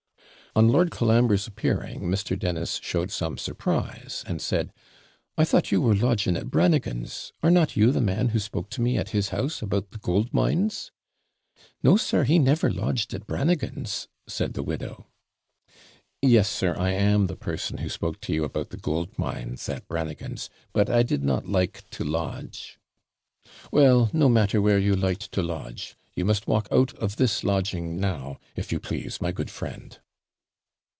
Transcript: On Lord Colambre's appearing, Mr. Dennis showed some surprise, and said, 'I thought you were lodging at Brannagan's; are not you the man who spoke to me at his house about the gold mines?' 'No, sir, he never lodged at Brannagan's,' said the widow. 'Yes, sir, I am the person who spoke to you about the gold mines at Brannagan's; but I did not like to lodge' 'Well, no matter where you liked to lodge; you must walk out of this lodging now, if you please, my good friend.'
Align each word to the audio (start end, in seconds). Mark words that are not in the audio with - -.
On 0.53 0.67
Lord 0.67 0.91
Colambre's 0.91 1.47
appearing, 1.47 2.01
Mr. 2.01 2.37
Dennis 2.37 2.77
showed 2.83 3.09
some 3.09 3.37
surprise, 3.37 4.21
and 4.27 4.41
said, 4.41 4.73
'I 5.37 5.45
thought 5.45 5.71
you 5.71 5.79
were 5.81 5.95
lodging 5.95 6.35
at 6.35 6.51
Brannagan's; 6.51 7.31
are 7.41 7.49
not 7.49 7.77
you 7.77 7.93
the 7.93 8.01
man 8.01 8.27
who 8.35 8.39
spoke 8.39 8.69
to 8.71 8.81
me 8.81 8.97
at 8.97 9.11
his 9.11 9.29
house 9.29 9.61
about 9.61 9.91
the 9.91 9.97
gold 9.97 10.33
mines?' 10.33 10.91
'No, 11.81 11.95
sir, 11.95 12.25
he 12.25 12.37
never 12.37 12.69
lodged 12.69 13.13
at 13.13 13.25
Brannagan's,' 13.25 14.09
said 14.27 14.53
the 14.53 14.61
widow. 14.61 15.07
'Yes, 16.21 16.49
sir, 16.49 16.75
I 16.77 16.89
am 16.91 17.27
the 17.27 17.37
person 17.37 17.77
who 17.77 17.87
spoke 17.87 18.19
to 18.19 18.33
you 18.33 18.43
about 18.43 18.71
the 18.71 18.77
gold 18.77 19.17
mines 19.17 19.69
at 19.69 19.87
Brannagan's; 19.87 20.49
but 20.73 20.89
I 20.89 21.01
did 21.01 21.23
not 21.23 21.47
like 21.47 21.89
to 21.91 22.03
lodge' 22.03 22.77
'Well, 23.71 24.09
no 24.11 24.27
matter 24.27 24.61
where 24.61 24.77
you 24.79 24.97
liked 24.97 25.31
to 25.31 25.41
lodge; 25.41 25.95
you 26.13 26.25
must 26.25 26.45
walk 26.45 26.67
out 26.73 26.93
of 26.95 27.15
this 27.15 27.45
lodging 27.45 27.97
now, 27.97 28.37
if 28.57 28.73
you 28.73 28.81
please, 28.81 29.21
my 29.21 29.31
good 29.31 29.49
friend.' 29.49 29.97